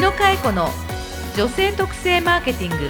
[0.00, 0.70] 野佳恵子の
[1.36, 2.88] 女性特性マーケティング。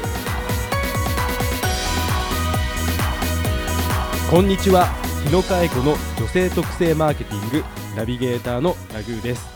[4.30, 4.86] こんにちは。
[5.24, 7.64] 日野佳恵子の女性特性マーケティング
[7.96, 9.48] ナビゲーターのラグーです。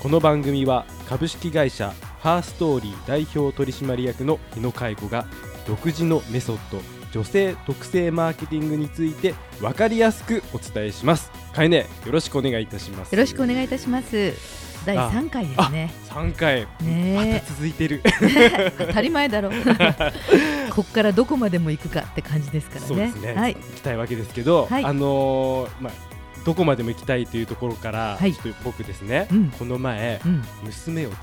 [0.00, 5.26] この番組は株式会社ハーストーリー代表取締役の日野佳恵子が
[5.68, 6.80] 独自のメソッド
[7.12, 11.30] 女性特性マーケティングについて分かりやすくお伝えします。
[11.52, 13.12] かえねよろしくお願いいたします。
[13.12, 15.90] よろしくお願いいたします第3回ですね。
[16.08, 16.66] 3回。
[16.80, 17.42] ね。
[17.48, 18.02] 続いてる。
[18.78, 19.50] 当たり前だろ
[20.70, 23.12] こっからどこまでも行くかって感じですからね。
[23.22, 23.54] ね、はい。
[23.54, 24.84] 行きたいわけですけど、はい。
[24.84, 26.13] あのーまあ
[26.44, 28.34] どこまでも行きたいというところから、はい。
[28.34, 29.50] ちょっと僕ですね、うん。
[29.50, 30.42] この前、うん。
[30.64, 31.18] 娘を連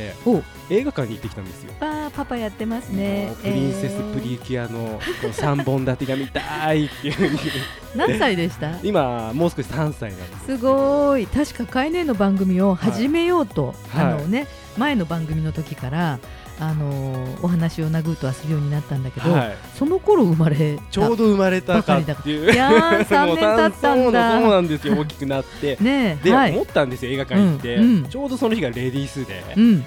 [0.00, 1.72] れてお映画館に行ってきたんですよ。
[1.80, 3.32] あーパパやってますね。
[3.42, 7.34] プリンセスプリキュアのこの3本立てが見たいっていうふうに。
[7.34, 7.38] え
[7.96, 8.72] ー何歳でした？
[8.82, 11.26] 今もう少し3歳なんですすごい。
[11.26, 14.04] 確かカイネの番組を始めようと、はい。
[14.06, 16.18] あのね前の番組の時から
[16.60, 22.52] あのお話を殴るとはするようになったんだけど、はい、その頃生まれたちょうど生まれたかっていう。
[22.52, 24.40] いやー3年経ったんだ。
[24.40, 24.94] そうなんですよ。
[24.96, 25.76] 大きくなって。
[25.82, 26.52] ねえで、はい。
[26.52, 28.04] 思ったんですよ映画館行って、うんうん。
[28.04, 29.84] ちょうどその日がレディースで、うん。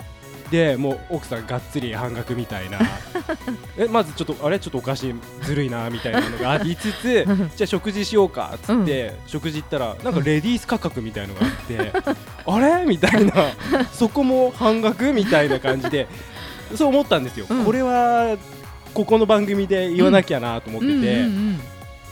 [0.51, 2.79] でもう奥さんがっつり半額みたいな。
[3.77, 4.59] えまずちょっとあれ？
[4.59, 11.91] ちょっとおかしいずるいなみたいなのがあり つつうんじゃあ食事しようかっつって、食事行ったらなんかレディース価格みたいのがあって、
[12.45, 12.85] あれ？
[12.85, 13.33] みたいな。
[13.91, 16.07] そこも半額みたいな感じで
[16.75, 17.65] そう思ったんですよ、うん。
[17.65, 18.37] これは
[18.93, 21.59] ここの番組で言わなきゃなと思ってて、うん。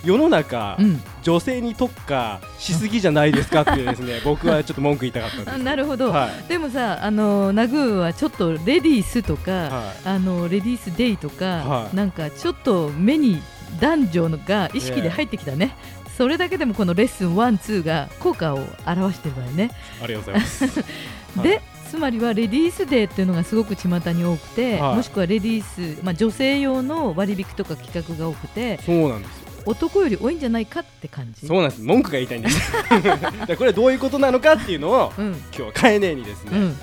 [0.03, 0.85] 世の中、うん。
[0.85, 1.01] うん。
[1.23, 6.47] 女性に特化しすぎじゃないですかってですね 僕はちょっと文句言いたかったんですあなるほど、はい。
[6.47, 10.07] でもさあのナグーはちょっとレディースとか、はい。
[10.09, 11.95] あのレディースデイとか、はい。
[11.95, 13.41] なんかちょっと目に
[13.79, 15.75] 男女のが意識で入ってきたね、
[16.17, 19.71] それだけでもこのレッスン1、2が効果を表してるわよね。
[20.01, 20.65] ありがとうございます。
[21.35, 21.47] はい。
[21.47, 21.61] で
[21.95, 24.95] つまりはレディースデーっていうのがすごく巷に多くて、はい。
[24.97, 29.45] もしくはレディース、まあ、女性用の割引とか企画が多くてそうなんですよ。
[29.65, 31.47] 男より多いんじゃないかって感じ。
[31.47, 31.81] そうなんです。
[31.81, 32.71] 文句が言いたいんです。
[33.57, 35.27] これどういうことなのかっていうのをうん。
[35.27, 36.77] 今日はカエネにですね、うん。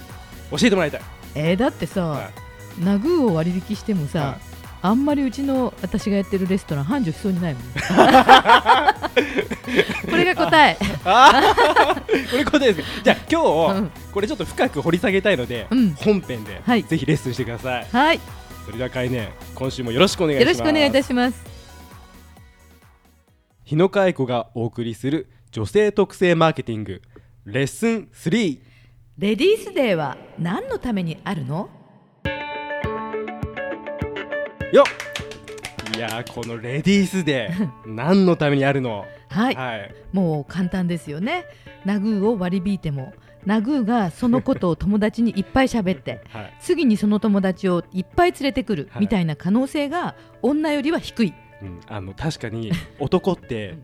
[0.58, 1.00] 教えてもらいたい、
[1.34, 2.30] えーだってさ、は
[2.82, 4.38] ナグーを割引してもさ、は
[4.84, 7.62] あんまりうちの私がやってるレストラン繁盛しそうにないもん
[10.10, 10.76] これが答え。
[12.30, 12.82] これことです。
[13.04, 13.40] じゃあ今
[13.74, 13.90] 日、うん。
[14.12, 15.94] これちょっと深く掘り下げたいので、うん。
[15.94, 16.82] 本編で、はい。
[16.82, 17.86] ぜひレッスンしてください。
[17.92, 18.20] はい。
[18.66, 20.58] それではカエネ今週もよろしくお願いします。
[20.58, 21.44] よろしくお願いいたします。
[23.64, 27.02] 日野佳恵子がお送りする女性特性マーケティング
[27.46, 28.58] レッスン3
[29.18, 31.70] レディースデーは何のためにあるの？
[34.72, 35.96] よっ。
[35.96, 37.50] いやーこのレディースで
[37.84, 39.04] 何のためにあるの？
[39.28, 39.94] はい、はい。
[40.12, 41.44] もう簡単ですよね。
[41.84, 43.12] ナグーを割り引いても
[43.44, 46.54] ナグーがそのことを友達にいっぱい喋ってはい。
[46.60, 49.02] 次にその友達をいっぱい連れてくるはい。
[49.02, 53.74] みたいな可能性が女よりは低い、うん、あの確かに男って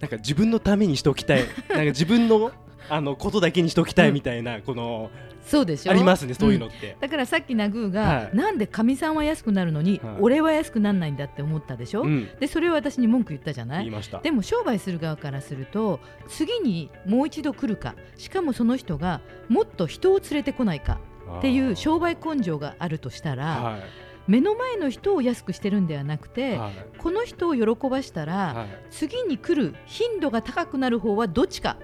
[0.00, 1.44] なんか自分のためにしておきたい。
[1.70, 2.52] なんか自分の
[2.88, 5.10] あのことだけにしておきたいみたいな、この
[5.44, 5.92] そうでしょ？
[5.92, 8.36] ありますねそういうのんって、だからさっきナグーが、はい。
[8.36, 10.16] なんでかみさんは安くなるのに、はい。
[10.20, 12.28] 俺は安くならないんだって思ったでしょ、うん。
[12.40, 13.90] でそれを私に文句言ったじゃない？
[14.22, 20.98] でも商売する側からすると次にもう一度来るかしかもその人がもっと人を連れてこないか
[21.38, 23.78] っていう商売根性があるとしたら、は
[24.26, 26.72] 目の前の人を安くしてるんではなくいて、はい。
[26.96, 28.68] この人を喜ばしたら、はい。
[28.90, 31.76] 次に来る頻度が高くなる方はどっちか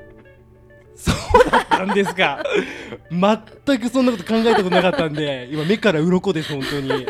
[0.97, 2.43] そうだったんですか。
[3.11, 7.07] 全くそんなこと考えたことなかったんで今目から鱗です本当に。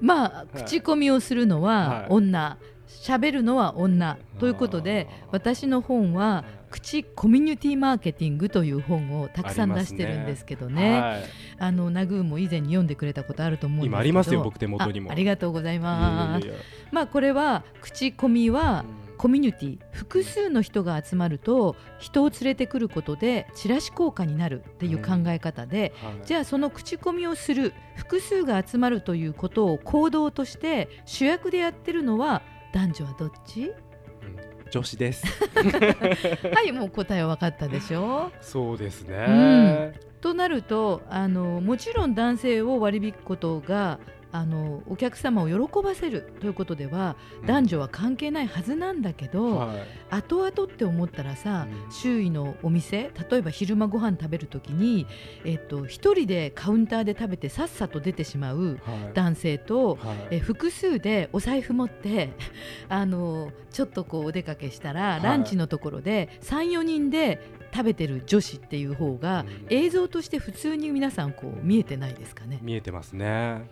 [0.00, 2.06] まあ、い口コミをするのははい。
[2.10, 2.58] 女。
[2.88, 4.18] 喋るのは女。
[4.38, 11.00] ということで私の本は口コミュニティマーケティングという本をたくさん出してるんですけどね。
[11.00, 11.22] はい。
[11.58, 13.92] あのナグーも以前に読んでくれたことあると思うんですけど。
[13.92, 18.84] 今ありますよ僕手元にもあありがとうございますいやいやいまあこれは口コミはや
[19.16, 26.14] コミュニティ複数の人が集まると人を連れてくることでチラシ効果になるっていう考え方で、はい。
[26.24, 32.42] じゃあその口コミをする複数が集まるということを行動として主役でやってるのは
[32.72, 33.72] 男女はどっち？
[34.70, 35.24] 女子です。
[36.52, 38.32] はいもう答えは分かったでしょ？
[38.40, 40.20] そうですね、うん。
[40.20, 44.00] となるとあのもちろん男性を割り引くことが
[44.36, 47.16] あのお客様を喜ばせるということでは
[47.46, 49.86] 男女は関係ないはずなんだけど、はい。
[50.10, 51.92] 後々って思ったらさ、うん。
[51.92, 55.06] 周囲のお店例えば昼間ご飯食べる時に、
[55.44, 59.12] えっと、一人でカウンターで食べてさっさと出てしまうはい。
[59.14, 60.16] 男性と、はい。
[60.32, 62.30] え複数でお財布持って
[62.88, 65.22] あのちょっとこうお出かけしたら、い。
[65.22, 67.40] ランチのところで34人で
[67.72, 69.66] 食べてる女子っていう方が、うん。
[69.70, 72.58] 映像として普通に皆さんこう見えてないですかね。
[72.60, 73.64] 見えてますね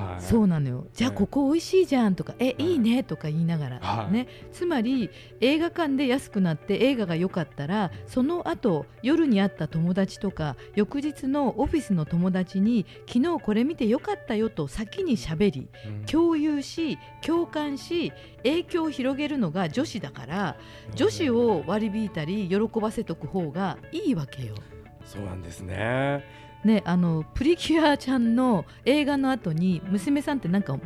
[0.00, 0.20] はい。
[0.22, 0.86] そうなのよ。
[0.92, 2.72] じゃあはいここ美味しいじゃんとか、えい。
[2.72, 4.12] いいねとか言いながら、はい。
[4.12, 4.28] ね。
[4.52, 5.10] つまり
[5.40, 16.04] 映画館で安くなって映画が良かったらその後夜に会った友達とか翌日のオフィスの友達に昨日これ見て良かったよと先にしゃべりうん。
[16.06, 20.56] 共有し共感し影響を広げるのが女子だから
[20.94, 24.54] 女子を割り引いたり喜ばせとく方がいいわけよ。
[25.04, 26.24] そうなんですね。
[26.64, 30.80] ね、あのプリキュアちゃんの映画の後に娘さんってなんかほ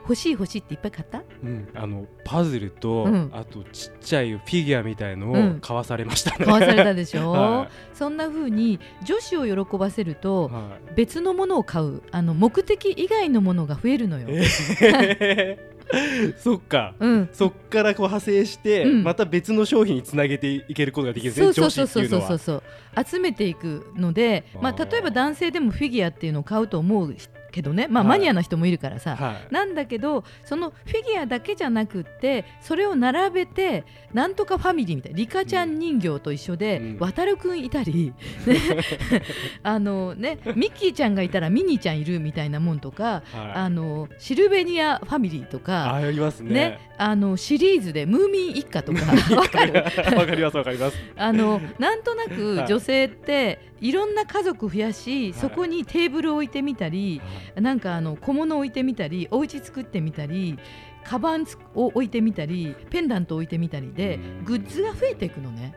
[0.00, 1.22] 欲しい欲しいっていっぱい買った？
[1.42, 3.30] うんあのパズルと、うん。
[3.32, 5.56] あとちっちゃいフィギュアみたいのうん。
[5.56, 10.94] を買わされましたね、買わされたでしょ、 はそんな風に女子を喜ばせるとはい。
[10.96, 12.02] 別のものを買う。
[12.12, 14.26] あの目的以外のものが増えるのよ。
[14.30, 15.69] え ー
[16.38, 16.94] そっか。
[16.98, 17.28] うん。
[17.32, 19.04] そっからこう派生して、うん。
[19.04, 22.28] また別の商品につなげていけることができるんですねそうそう女そうそう子っていうのは。
[22.28, 27.14] そうそう集めていくので、まあ、例えば男性でもフィギュアっていうのを買うと思う
[27.50, 28.18] けどね、まあ、はい。
[28.18, 29.52] マニアな人もいるからさ、はい。
[29.52, 35.18] なんだけどそのフィギュアだけじゃなくってそれを並べてなんとかファミリーみたいな。
[35.18, 36.98] リカちゃん人形と一緒で、うん。
[36.98, 38.12] 渡るくんいたり、
[38.46, 38.56] ね。
[39.62, 43.22] あのね、ミッキーちゃんがいたらミニーちゃんいるみたいなもんとか、はい。
[43.54, 45.94] あのシルベニアファミリーとか。
[45.94, 46.50] ありますね。
[46.50, 49.00] ね、あのシリーズでムーミン一家とか。
[49.34, 50.96] わかるわかりますわかります。
[51.16, 52.66] あのなんとなくはい。
[52.68, 55.32] 女性っていろんな家族増やし、い。
[55.32, 57.22] そこにテーブルを置いてみたり、
[57.54, 60.58] なんかあの小物を置いてみたりお家作ってみたり
[61.02, 64.44] カバンつを置いてみたりペンダントを置いてみたりでうん。
[64.44, 65.74] グッズが増えていくのね、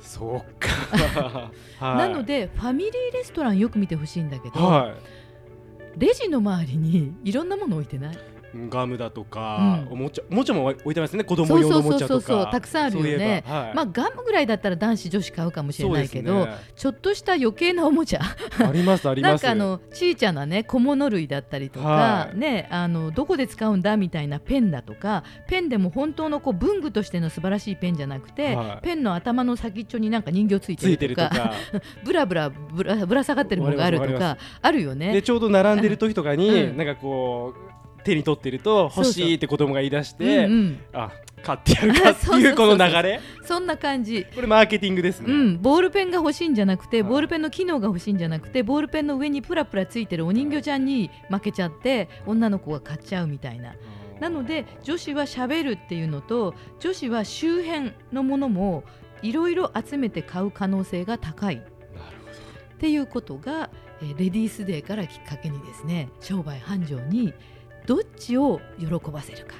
[0.00, 4.92] そうか、 はい、なのでファミリーレストランよく見てほしいんだけど、は
[5.96, 8.18] レジの周りにいろんなもの置いてないい？
[8.68, 9.92] ガムだとか、うん。
[9.92, 11.24] おもちゃおもちゃも置いてますね。
[11.24, 12.48] 子供用のおもちゃとか。
[12.52, 13.42] たくさんあるよね。
[13.46, 13.74] はい。
[13.74, 16.54] まあガムぐらいだったら男子女子買うかもしれないけど、ね。
[16.76, 18.20] ちょっとした余計なおもちゃ。
[18.22, 19.30] ありますあります。
[19.32, 22.38] なんかあのちいちゃなね小物類だったりとか、はい。
[22.38, 28.84] ねあのどこで使うんだみたいなペンだとかペンでも本当のこう文具としての素晴らしいペンじゃなくて、はい。
[28.84, 31.52] ペンの頭の先っちょになんか人形ついてるとか
[32.04, 35.12] ブラブラぶらぶら下がってるものがあるとかあるよね。
[35.12, 35.22] で。
[35.24, 36.76] ちょうど並んでる時とかに、うん。
[36.76, 37.73] なんかこう
[38.04, 41.10] 手に取ってると欲しいって子供が言い出しうんてうん、あ
[41.42, 43.20] 買ってやるかっていそうこの流れ？
[43.44, 44.24] そんな感じ。
[44.34, 53.74] これマーケティングですね、うん、ボールペンが欲しいんじゃなくてはいボールペンの機能が欲しいんじゃなくてボールペンの上にプラプラついてるお人形ちゃんに負けちゃって女の子が買っちゃうみたいな。
[54.20, 58.84] なので女子はしゃべるっていうのと女子は周辺のものも
[59.22, 61.56] いろいろ集めて買う可能性が高い。
[61.56, 61.68] っなる
[62.74, 63.70] ほていうことが、
[64.00, 67.32] えーレディースデーからきっかけにですね商売繁盛に
[67.86, 69.56] どっちを喜ばせるか。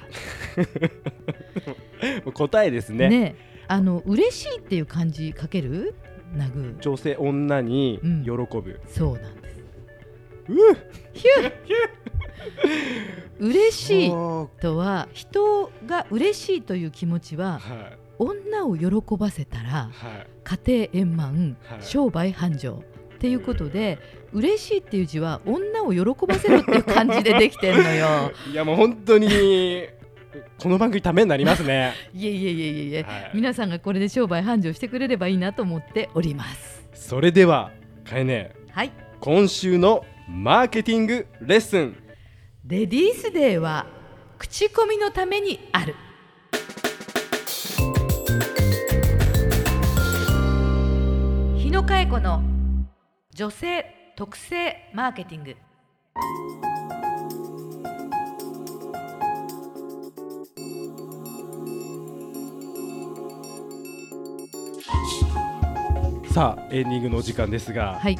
[2.25, 3.09] ど答えですね。
[3.09, 3.35] ね
[3.67, 5.95] あの嬉しいっていう漢字書ける？
[6.81, 8.23] 女性女にうん。
[8.23, 9.55] 喜ぶ、そうなんです。
[10.49, 10.55] う
[13.39, 14.09] 嬉しい
[14.61, 17.97] とは人が嬉しいという気持ちははい。
[18.17, 20.27] 女を喜ばせたらはい。
[20.43, 21.83] 家庭円満、はい。
[21.83, 22.83] 商売繁盛
[23.15, 23.97] っていうことで
[24.33, 28.31] 嬉しいっていう字は女を喜ばせるっていう感じでできてんのよ。
[28.51, 29.85] いやもう本当に
[30.59, 36.85] この番組ためになりますねいえ いえいえいえいえ、はい皆さんがこれで商売繁盛してくれればいいなと思っております。
[36.93, 37.71] それでは
[38.03, 41.95] かえねはい、今週のマーケティングレッスン
[42.65, 43.85] レディースデーは
[44.37, 45.95] 口コミのためにある。
[51.57, 52.54] 日野佳恵子の
[53.37, 55.55] 女性特性マーケティング。
[66.31, 68.17] さあエンディングのお時間ですが、はい、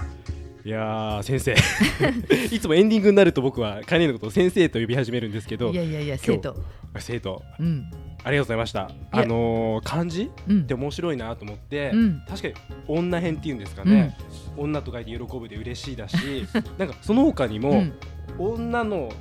[0.66, 1.56] いやー先生。
[2.54, 5.72] いつもエンディングになると僕はカニのことを先生と呼び始めるんですけど。
[5.72, 6.58] いやいやいや生徒、
[7.00, 7.42] 生徒。
[7.58, 7.90] うん、
[8.26, 8.92] ありがとうございました。
[9.12, 10.62] あのー漢字うん。
[10.64, 12.22] って面白いなと思って、うん。
[12.28, 12.54] 確かに
[12.88, 13.92] 女編っていうんですかうん。
[13.92, 14.18] ね、
[14.58, 16.18] 女と書いて喜ぶで嬉しいだし
[16.78, 17.94] なんかその他にも、うん。
[18.38, 19.12] 女の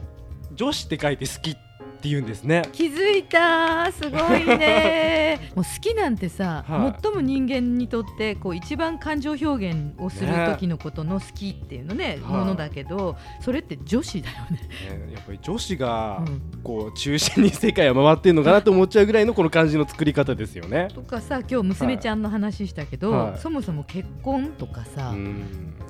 [0.54, 1.56] 女子って書いて好きっ
[2.04, 2.62] って言うんですね。
[2.72, 5.40] 気づいたすごいね。
[5.56, 7.02] もう好きなんてさ、はい。
[7.02, 12.36] 最も人間にとってこう一番感情表現をする時のことの好きっていうのねはい。
[12.40, 14.60] ものだけどそれって女子だよね、
[15.06, 16.42] ねやっぱり女子がうん。
[16.62, 20.88] こう中心に世界を回ってるのかなと思っちゃうぐらいのこの漢字の作り方ですよね。
[20.94, 23.38] とかさ今日娘ちゃんの話したけど、はい。
[23.38, 25.44] そもそも結婚とかさ、うん。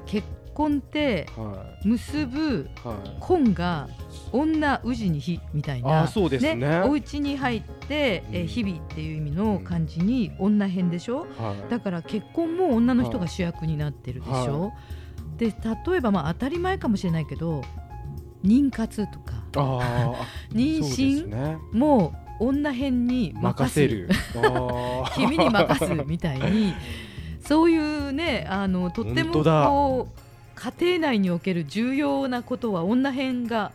[0.06, 0.43] 結婚
[0.78, 2.68] っては結ぶ
[3.20, 3.88] 婚が
[4.32, 6.82] 女氏に火みたいなあそうですね。
[6.84, 11.26] お家に入って、え日々っていう意味の漢字に女編でしょ？
[11.38, 11.70] はい。
[11.70, 14.72] だから結婚も女の人が主役になってるでしょ、
[15.36, 15.46] で
[15.86, 17.62] 例えばまあ当たり前かもしれないけど
[18.44, 19.34] 妊活とか。
[19.56, 20.14] あ
[20.52, 21.58] 妊娠ね。
[21.72, 24.08] も女編に任せる。
[25.14, 26.74] 君に任すみたいに。
[27.40, 30.23] そういうねあのとってもこう
[30.64, 33.70] 家庭内における重要なことは女編が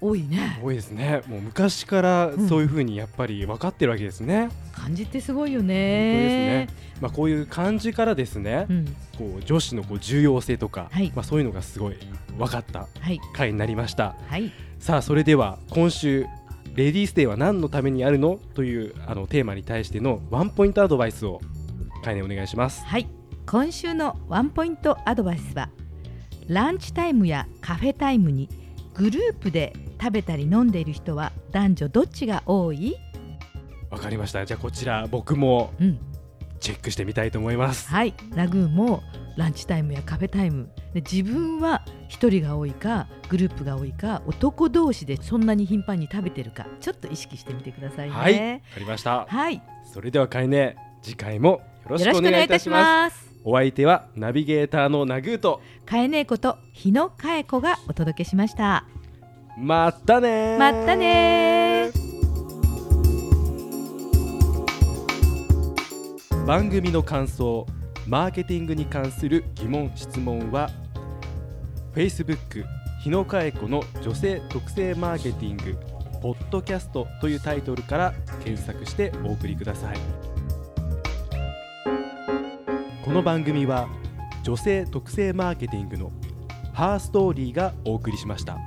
[0.00, 1.22] 多いね多いですね。
[1.26, 4.48] もう昔からうんそういう風にやっぱり分かってるわけですね。
[4.72, 6.68] 漢字ってすごいよ本当ですねね。
[7.02, 8.86] まあこういう漢字からですねう、ん、
[9.18, 11.96] こう女子のこう重要性とか、はいまあそういうのがすごい
[12.38, 14.16] 分かったはい回になりました。
[14.26, 16.26] はいさあそれでは今週
[16.74, 18.40] レディースデーは何のためにあるの？
[18.54, 21.42] というあのテーマに対してのワンポイントアドバイスを
[22.02, 22.82] かいねお願いします。
[22.86, 23.06] はい
[23.46, 25.68] 今週のワンポイントアドバイスは
[26.48, 28.48] ランチタイムやカフェタイムに
[28.94, 32.96] グループで食べたり飲んでいる人は男女どっちが多い？
[33.90, 34.44] わかりました。
[34.44, 35.98] じゃあこちら僕もうん
[36.60, 37.88] チェックしてみたいと思います。
[37.88, 39.02] はいラグーンも
[39.36, 49.26] ランチタイムやカフェタイムで自分は一人が多いかグループが多いか男同士でそんなに頻繁に食べてるかちょっと意識してみてくださいねはい、わかりました。
[49.28, 49.60] はい、
[49.92, 53.33] それではかいね次回もよろしくお願いいたします。
[53.46, 58.86] お相手はナビゲーターのナグーとかえねえこと日野かえ子がお届けしました。
[59.58, 60.58] またねー。
[60.58, 61.92] またね
[66.46, 67.66] 番組の感想
[68.06, 70.70] マーケティングに関する疑問質問は
[71.94, 72.64] Facebook
[73.02, 75.76] 日野佳恵子の女性特性マーケティング
[76.20, 80.33] ポッドキャストというタイトルから検索してお送りください
[83.04, 83.86] この番組は
[84.42, 86.10] 女性特性マーケティングの
[86.72, 88.58] ハーストーリーがお送りしました。